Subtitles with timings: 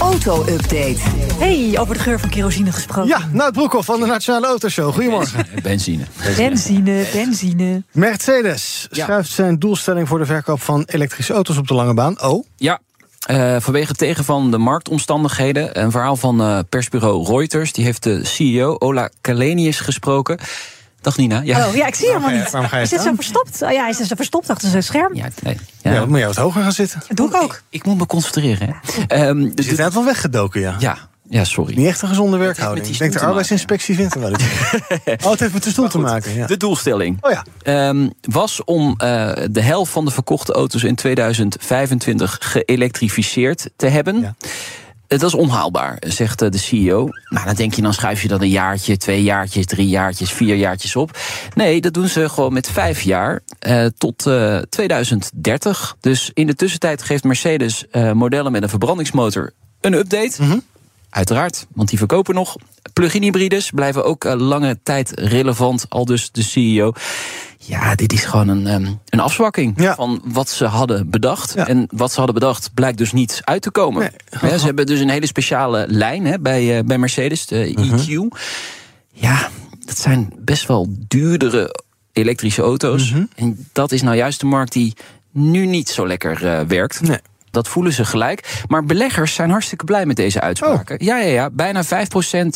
[0.00, 0.96] Auto-update.
[1.38, 3.08] Hey, over de geur van kerosine gesproken.
[3.08, 4.92] Ja, Nout Broekhoff van de Nationale Autoshow.
[4.92, 5.46] Goedemorgen.
[5.62, 6.04] Benzine.
[6.36, 7.82] Benzine, benzine.
[7.92, 12.22] Mercedes schuift zijn doelstelling voor de verkoop van elektrische auto's op de lange baan.
[12.22, 12.80] Oh, Ja,
[13.26, 15.80] eh, vanwege tegen van de marktomstandigheden.
[15.82, 17.72] Een verhaal van eh, persbureau Reuters.
[17.72, 20.38] Die heeft de CEO Ola Kalenius gesproken.
[21.04, 21.40] Dag Nina.
[21.44, 22.50] Ja, Oh ja, ik zie hem helemaal niet.
[22.50, 23.62] waarom ga je Is dit zo verstopt?
[23.62, 25.14] Oh ja, hij is zo verstopt achter zijn scherm.
[25.14, 25.56] ja, nee.
[25.82, 25.90] ja.
[25.92, 25.98] Ja.
[25.98, 27.02] dan moet je wat hoger gaan zitten.
[27.08, 27.62] Dat doe ik ook.
[27.68, 28.68] Ik moet me concentreren.
[28.68, 29.02] Hè.
[29.06, 30.76] Ehm, de- Je zit net wel weggedoken, ja.
[30.78, 31.76] ja, ja, sorry.
[31.76, 32.84] Niet echt een gezonde met werkhouding.
[32.84, 34.44] die Ik denk de arbeidsinspectie vindt er wel iets.
[35.24, 36.34] oh, het heeft met de stoel te maken.
[36.34, 36.46] Ja.
[36.46, 37.44] De doelstelling Oh ja.
[37.62, 44.20] ehm, was om eh, de helft van de verkochte auto's in 2025 geëlektrificeerd te hebben.
[44.20, 44.34] Ja.
[45.08, 47.08] Het is onhaalbaar, zegt eh, de CEO.
[47.28, 50.56] Nou, dan denk je, dan schuif je dat een jaartje, twee jaartjes, drie jaartjes, vier
[50.56, 51.18] jaartjes op.
[51.54, 55.96] Nee, dat doen ze gewoon met vijf jaar eh, tot eh, 2030.
[56.00, 60.62] Dus in de tussentijd geeft Mercedes eh, modellen met een verbrandingsmotor een update.
[61.10, 62.56] Uiteraard, want die verkopen nog.
[62.92, 66.92] Plug-in hybrides blijven ook eh, lange tijd relevant, al dus de CEO.
[67.66, 69.94] Ja, dit is gewoon een, ehm, een afzwakking Ja.
[69.94, 71.52] van wat ze hadden bedacht.
[71.54, 71.66] Ja.
[71.68, 74.10] En wat ze hadden bedacht blijkt dus niet uit te komen.
[74.40, 74.58] Nee.
[74.58, 77.94] Ze hebben dus een hele speciale lijn hè, bij, eh, bij Mercedes, de Mhm.
[77.94, 78.36] EQ.
[79.12, 79.48] Ja,
[79.84, 81.80] dat zijn best wel duurdere
[82.12, 83.10] elektrische auto's.
[83.10, 83.24] Mhm.
[83.36, 84.94] En dat is nou juist de markt die
[85.30, 87.00] nu niet zo lekker eh, werkt.
[87.00, 87.18] Nee.
[87.54, 88.62] Dat voelen ze gelijk.
[88.68, 91.04] Maar beleggers zijn hartstikke blij met deze uitspraken.
[91.04, 91.50] Ja, ja, ja.
[91.50, 91.88] Bijna 5%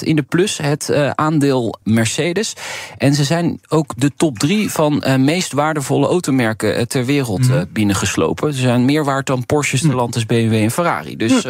[0.00, 2.52] in de plus het eh, aandeel Mercedes.
[2.98, 7.50] En ze zijn ook de top drie van eh, meest waardevolle automerken eh, ter wereld
[7.50, 8.54] eh, binnengeslopen.
[8.54, 11.16] Ze zijn meer waard dan Porsche, Stellantis, BMW en Ferrari.
[11.16, 11.46] Dus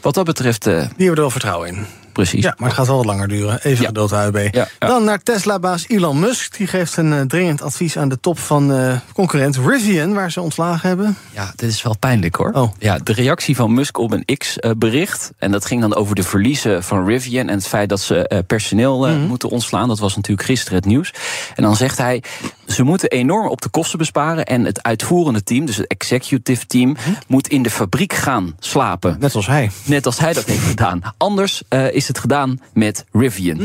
[0.00, 1.86] wat dat betreft, Die hebben er wel vertrouwen in.
[2.12, 2.42] Precies.
[2.44, 3.58] Ja, maar het gaat wel wat langer duren.
[3.62, 3.86] Even Ja.
[3.86, 4.36] geduld, AUB.
[4.36, 4.86] Ja, ja.
[4.86, 6.56] Dan naar Tesla-baas Elon Musk.
[6.56, 10.14] Die geeft een eh, dringend advies aan de top van eh, concurrent Rivian...
[10.14, 11.16] waar ze ontslagen hebben.
[11.30, 12.50] Ja, dit is wel pijnlijk hoor.
[12.52, 12.72] Oh.
[12.78, 15.30] Ja, de reactie van Musk op een X-bericht.
[15.38, 17.48] En dat ging dan over de verliezen van Rivian.
[17.48, 19.88] En het feit dat ze eh, personeel eh, moeten ontslaan.
[19.88, 21.12] Dat was natuurlijk gisteren het nieuws.
[21.54, 22.22] En dan zegt hij.
[22.66, 24.44] Ze moeten enorm op de kosten besparen.
[24.44, 26.96] En het uitvoerende team, dus het executive team,
[27.26, 29.16] moet in de fabriek gaan slapen.
[29.20, 29.70] Net als hij.
[29.84, 31.00] Net als hij dat heeft gedaan.
[31.16, 33.60] Anders eh, is het gedaan met Rivian.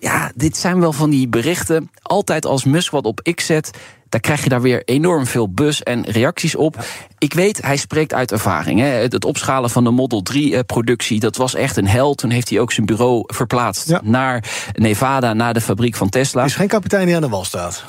[0.00, 1.90] Ja, dit zijn wel van die berichten.
[2.02, 3.70] Altijd als Musk wat op X zet.
[4.08, 6.84] Dan krijg je daar weer enorm veel buzz en reacties op.
[7.18, 8.80] Ik weet, hij spreekt uit ervaring.
[8.80, 8.86] Hè.
[8.86, 12.14] Het, het opschalen van de Model 3-productie, dat was echt een hel.
[12.14, 14.00] Toen heeft hij ook zijn bureau verplaatst Ja.
[14.04, 16.40] naar Nevada, naar de fabriek van Tesla.
[16.40, 17.84] Er is geen kapitein die aan de wal staat.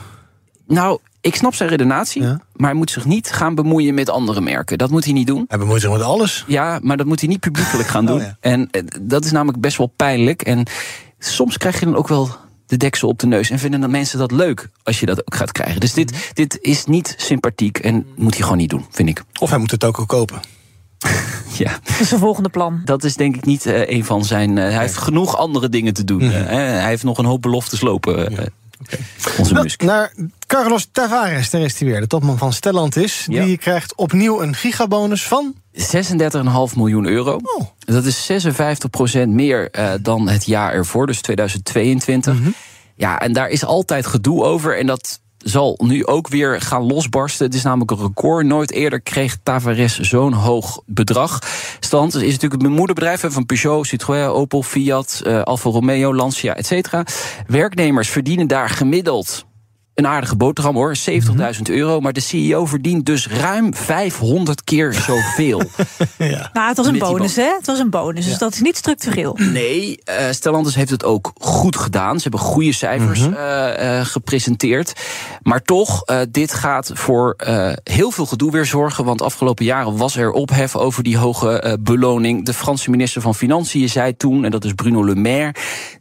[0.74, 2.40] Nou, ik snap zijn redenatie, Ja.
[2.56, 4.78] maar hij moet zich niet gaan bemoeien met andere merken.
[4.78, 5.46] Dat moet hij niet doen.
[5.48, 6.44] Hij bemoeit zich met alles.
[6.48, 8.18] Ja, maar dat moet hij niet publiekelijk gaan doen.
[8.20, 8.38] Oh, ja.
[8.40, 10.42] En eh, dat is namelijk best wel pijnlijk.
[10.42, 10.66] En
[11.20, 12.30] soms krijg je dan ook wel
[12.66, 13.50] de deksel op de neus.
[13.50, 15.80] En vinden dan mensen dat leuk als je dat ook gaat krijgen.
[15.80, 19.24] Dus dit, dit is niet sympathiek en moet hij gewoon niet doen, vind ik.
[19.40, 20.40] Of hij moet het ook al kopen.
[21.58, 22.82] Ja, Dat is zijn volgende plan.
[22.86, 24.58] dat is denk ik niet eh, een van zijn.
[24.58, 26.24] eh, hij heeft genoeg andere dingen te doen.
[26.24, 26.32] Mhm.
[26.32, 28.34] Hij heeft nog een hoop beloftes lopen.
[28.90, 29.82] Eh, Onze Nou, Musk.
[29.84, 30.14] naar
[30.48, 32.00] Carlos Tavares, daar is hij weer.
[32.00, 33.26] De topman van Stellantis.
[33.30, 33.44] Ja.
[33.46, 35.56] Die krijgt opnieuw een gigabonus van...
[35.74, 37.40] 36,5 miljoen euro.
[37.44, 37.66] Oh.
[37.80, 38.32] Dat is
[39.26, 42.40] 56% meer eh, dan het jaar ervoor, dus 2022.
[42.40, 42.50] Mhm.
[42.96, 44.78] Ja, en daar is altijd gedoe over.
[44.78, 47.46] En dat zal nu ook weer gaan losbarsten.
[47.46, 48.46] Het is namelijk een record.
[48.46, 51.40] Nooit eerder kreeg Tavares zo'n hoog bedrag.
[51.80, 56.66] Stellantis is natuurlijk het moederbedrijf van Peugeot, Citroën, Opel, Fiat, eh, Alfa Romeo, Lancia, et
[56.66, 57.06] cetera.
[57.48, 59.46] Werknemers verdienen daar gemiddeld
[59.96, 62.00] een aardige boterham hoor, 70.000 euro.
[62.00, 65.62] Maar de CEO verdient dus ruim 500 keer zoveel.
[66.18, 66.50] Ja.
[66.54, 67.54] Nou, het was een bonus, hè?
[67.58, 69.38] Het was een bonus, dus dat is niet structureel.
[69.40, 72.16] Nee, eh Stellantis heeft het ook goed gedaan.
[72.16, 74.94] Ze hebben goede cijfers eh, eh, gepresenteerd.
[75.42, 79.06] Maar toch, eh, dit gaat voor eh, heel veel gedoe weer zorgen.
[79.06, 82.46] Want afgelopen jaren was er ophef over die hoge eh, beloning.
[82.46, 85.56] De Franse minister van Financiën zei toen, en dat is Bruno Le Maire...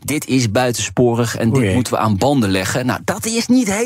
[0.04, 2.86] dit is buitensporig en dit moeten we aan banden leggen.
[2.86, 3.81] Nou, dat is niet helemaal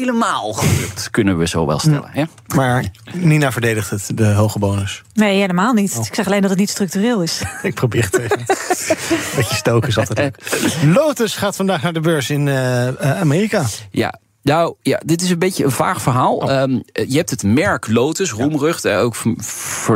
[0.54, 2.10] gelukt, kunnen we zo wel stellen.
[2.10, 2.24] Hè?
[2.54, 5.02] Maar Nina verdedigt het, de hoge bonus.
[5.14, 5.96] Nee, helemaal niet.
[5.98, 6.06] Oh.
[6.06, 7.42] Ik zeg alleen dat het niet structureel is.
[7.62, 8.44] Ik probeer het even.
[9.36, 10.94] Beetje stoken is altijd leuk.
[10.94, 13.64] Lotus gaat vandaag naar de beurs in eh, eh, Amerika.
[13.90, 14.18] Ja.
[14.46, 16.50] Nou ja, dit is een beetje een vaag verhaal.
[16.50, 19.16] Ehm, je hebt het merk Lotus, roemrucht, eh, ook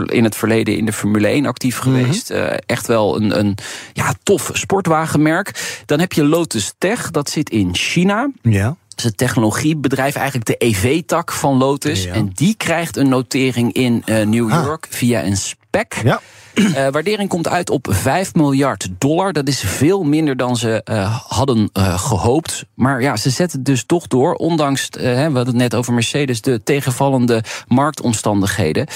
[0.07, 2.31] in het verleden in de Formule 1 actief geweest.
[2.31, 3.57] Eh, echt wel een, een
[3.93, 5.83] ja, tof sportwagenmerk.
[5.87, 8.31] Dan heb je Lotus Tech, dat zit in China.
[8.43, 8.77] Ja.
[9.01, 12.05] Is het technologiebedrijf, eigenlijk de EV-tak van Lotus.
[12.05, 12.13] Ja.
[12.13, 14.65] En die krijgt een notering in eh, New Ah.
[14.65, 16.01] York via een spec.
[16.05, 16.21] Ja.
[16.55, 19.33] Eh, waardering komt uit op 5 miljard dollar.
[19.33, 22.65] Dat is veel minder dan ze eh, hadden eh, gehoopt.
[22.75, 24.35] Maar ja, ze zetten het dus toch door.
[24.35, 28.87] Ondanks, we hadden het net over Mercedes, de tegenvallende marktomstandigheden.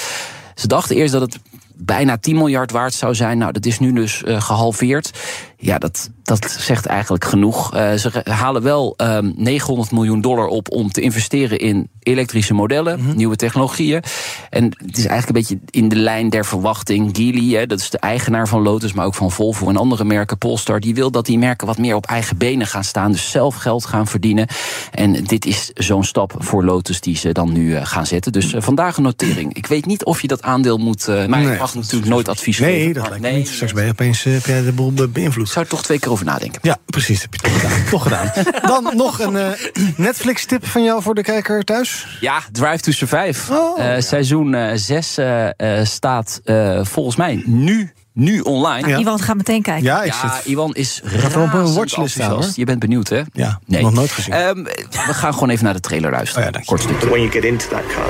[0.55, 1.39] Ze dachten eerst dat het
[1.77, 3.37] bijna 10 miljard waard zou zijn.
[3.37, 5.11] Nou, dat is nu dus eh, gehalveerd.
[5.57, 7.73] Ja, dat, dat zegt eigenlijk genoeg.
[7.73, 13.15] Eh, ze halen wel ehm 900 miljoen dollar op om te investeren in elektrische modellen,
[13.15, 14.03] nieuwe technologieën.
[14.49, 17.09] En het is eigenlijk een beetje in de lijn der verwachting.
[17.17, 20.37] Geely, hè, dat is de eigenaar van Lotus, maar ook van Volvo en andere merken,
[20.37, 23.55] Polestar, die wil dat die merken wat meer op eigen benen gaan staan, dus zelf
[23.55, 24.47] geld gaan verdienen.
[24.91, 28.31] En dit is zo'n stap voor Lotus die ze dan nu eh, gaan zetten.
[28.31, 29.53] Dus vandaag een notering.
[29.53, 31.07] Ik weet niet of je dat aandeel moet.
[31.07, 32.73] Nee, mag natuurlijk nooit advies geven.
[32.73, 33.47] Nee, dat lijkt me nee, niet.
[33.47, 35.49] Straks ben je opeens heb jij de boel be- beïnvloed.
[35.49, 36.59] Zou er toch twee keer over nadenken.
[36.63, 37.21] Ja, precies.
[37.21, 37.83] Heb je toch gedaan.
[37.89, 38.31] toch gedaan.
[38.83, 39.47] Dan nog een eh,
[39.97, 42.17] Netflix-tip van jou voor de kijker thuis.
[42.19, 43.53] Ja, Drive to Survive.
[43.53, 44.01] Oh, Eh, ja.
[44.01, 45.17] Seizoen 6
[45.83, 48.87] staat eh, volgens mij nu, nu online.
[48.87, 48.97] Ja.
[48.97, 49.83] Iwan gaat meteen kijken.
[49.83, 50.45] Ja, ik Ja, zit...
[50.45, 52.29] Iwan is er op een watchlist staan, enthousiast.
[52.45, 52.53] hoor.
[52.55, 53.21] Je bent benieuwd, hè?
[53.33, 53.81] Ja, Nee.
[53.81, 54.33] nog nooit gezien.
[54.33, 54.63] Ehm,
[55.07, 56.39] we gaan gewoon even naar de trailer luisteren.
[56.39, 56.69] Oh ja, dank je.
[56.69, 57.07] Kort stukje.
[57.09, 58.05] when you get into that car.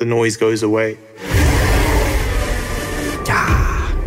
[0.00, 0.96] The noise goes away.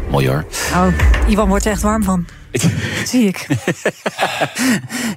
[0.09, 0.45] Mooi hoor.
[0.73, 0.87] Oh,
[1.27, 2.25] Iwan wordt er echt warm van.
[3.11, 3.47] Zie ik.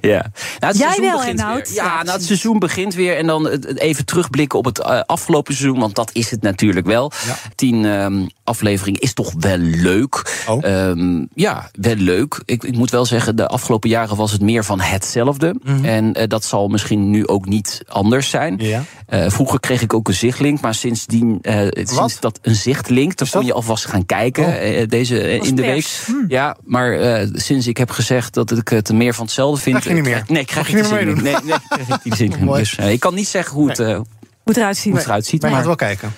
[0.01, 0.25] Ja.
[0.59, 1.57] Nou, het Jij seizoen wel.
[1.57, 3.17] Ja, Ja, nou, het seizoen begint weer.
[3.17, 5.79] En dan even terugblikken op het eh, afgelopen seizoen.
[5.79, 7.11] Want dat is het natuurlijk wel.
[7.27, 7.37] Ja.
[7.55, 10.43] Tien ehm, afleveringen is toch wel leuk.
[10.47, 10.63] Oh.
[10.65, 12.41] Ehm, ja, wel leuk.
[12.45, 15.55] Ik, ik moet wel zeggen, de afgelopen jaren was het meer van hetzelfde.
[15.63, 15.85] Mhm.
[15.85, 18.55] En eh, dat zal misschien nu ook niet anders zijn.
[18.57, 18.83] Ja.
[19.07, 23.27] Eh, vroeger kreeg ik ook een zichtlink, maar sindsdien, eh, sinds dat een zichtlink, dan
[23.31, 24.83] kon je alvast gaan kijken Oh.
[24.87, 26.05] deze in de pers.
[26.07, 26.25] week.
[26.27, 29.97] Ja, maar eh, sinds ik heb gezegd dat ik het meer van hetzelfde vind, Krijg
[29.97, 30.23] je niet eh, meer?
[30.27, 31.23] nee, krijg ik je die niet meer zin niet.
[31.23, 32.33] Nee, nee, krijg ik die zin.
[32.57, 34.05] Dus ik kan niet zeggen hoe het, eh, hoe
[34.45, 34.95] Moet eruit zien.
[34.95, 36.11] het eruit ziet, Maar je maar gaat wel kijken.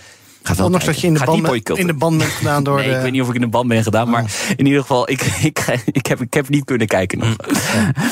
[0.43, 2.89] gaat wel Ondanks dat je in de, band, in de band bent gedaan door Nee,
[2.89, 2.95] de...
[2.95, 4.25] ik weet niet of ik in de band ben gedaan, maar
[4.55, 5.21] in ieder geval, ik,
[5.51, 5.59] ik,
[5.91, 7.35] ik, heb, ik heb niet kunnen kijken nog.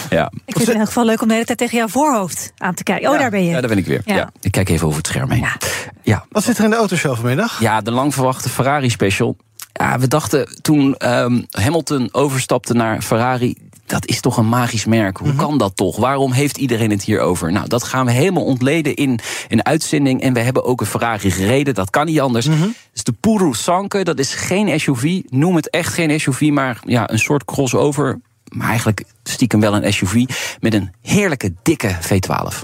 [0.10, 0.32] Ja.
[0.46, 2.74] Ik vind het in elk geval leuk om de hele tijd tegen jouw voorhoofd aan
[2.74, 3.08] te kijken.
[3.08, 3.20] Oh, Ja.
[3.20, 3.50] daar ben je.
[3.50, 4.02] ja, daar ben ik weer.
[4.06, 4.16] Ja.
[4.16, 4.32] Ja.
[4.42, 5.40] Ik kijk even over het scherm heen.
[5.40, 5.58] Ja.
[6.04, 6.26] ja.
[6.30, 7.60] Wat zit er in de autoshow vanmiddag?
[7.60, 9.38] Ja, de lang verwachte Ferrari special.
[9.78, 13.56] Ja, we dachten toen ehm, Hamilton overstapte naar Ferrari.
[13.86, 15.18] Dat is toch een magisch merk.
[15.18, 15.98] Hoe kan dat toch?
[15.98, 17.52] Waarom heeft iedereen het hier over?
[17.52, 20.22] Nou, dat gaan we helemaal ontleden in een uitzending.
[20.22, 21.74] En we hebben ook een Ferrari gereden.
[21.74, 22.46] Dat kan niet anders.
[22.94, 25.22] Dus de Puro Sanke, dat is geen SUV.
[25.30, 28.20] Noem het echt geen SUV, maar ja, een soort crossover.
[28.50, 30.26] Maar eigenlijk stiekem wel een SUV.
[30.60, 32.56] Met een heerlijke, dikke V12.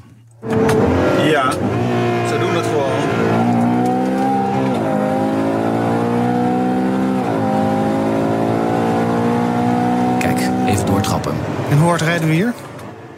[1.29, 1.51] Ja,
[2.27, 2.91] ze doen het gewoon.
[10.19, 10.39] Kijk,
[11.69, 12.53] En hoe hard rijden we hier?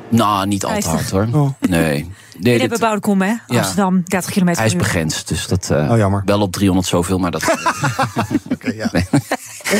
[0.09, 1.11] Nou, niet al te hard 50.
[1.31, 1.41] hoor.
[1.41, 1.49] Oh.
[1.69, 1.79] Nee.
[1.79, 3.27] nee dit- hebt bebouwde kom, hè?
[3.27, 3.39] Ja.
[3.47, 6.21] Amsterdam, 30 kilometer Hij is begrensd, dus dat eh, Oh, jammer.
[6.25, 7.43] wel op 300 zoveel, maar dat.
[8.53, 8.89] Oké, ja.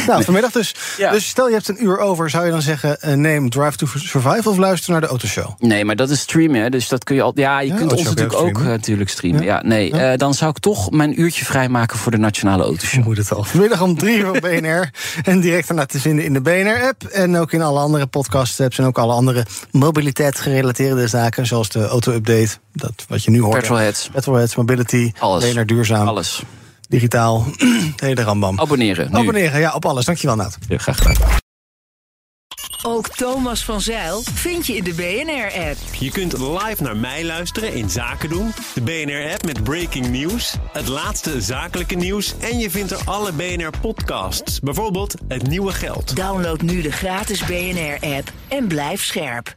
[0.08, 0.76] Nou, vanmiddag dus.
[0.98, 1.12] Ja.
[1.12, 3.02] Dus stel je hebt een uur over, zou je dan zeggen...
[3.02, 5.50] eh, neem Drive to Survive of luister naar de autoshow?
[5.60, 7.32] nee, maar dat is streamen, hè, dus dat kun je al.
[7.36, 8.62] Ja, je Ja, kunt ons natuurlijk ook streamen.
[8.62, 9.44] eh, natuurlijk streamen.
[9.44, 9.54] Ja.
[9.56, 10.12] Ja, nee, Ja.
[10.12, 13.04] eh, dan zou ik toch mijn uurtje vrijmaken voor de nationale Je autoshow.
[13.06, 13.44] moet het al.
[13.44, 14.90] Vanmiddag om drie uur op BNR.
[15.24, 17.04] En direct daarna te vinden in de BNR-app.
[17.04, 18.78] En ook in alle andere podcast-apps.
[18.78, 19.46] En ook alle andere
[20.16, 21.46] mobiliteitsgerelateerde zaken.
[21.46, 22.58] Zoals de auto-update.
[22.74, 23.60] Dat wat je nu hoort.
[23.60, 25.12] Petrolheads, Petrolheads, mobility.
[25.20, 25.54] Alles.
[25.54, 26.08] BNR duurzaam.
[26.08, 26.44] alles.
[26.90, 27.46] Digitaal.
[27.58, 28.60] De hele rambam.
[28.60, 29.12] Abonneren.
[29.12, 29.18] Nu.
[29.18, 30.06] Abonneren, ja, op alles.
[30.06, 30.58] Dankjewel, Naat.
[30.68, 31.16] Ja, graag gedaan.
[32.84, 35.78] Ook Thomas van Zeil vind je in de BNR-app.
[36.00, 40.88] Je kunt live naar mij luisteren in Zaken doen, de BNR-app met breaking news, het
[40.88, 46.16] laatste zakelijke nieuws en je vindt er alle BNR-podcasts, bijvoorbeeld Het Nieuwe Geld.
[46.16, 49.56] Download nu de gratis BNR-app en blijf scherp.